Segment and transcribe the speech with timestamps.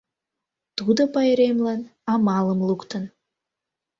[0.77, 1.81] Тудо пайремлан
[2.13, 3.03] амалым луктын.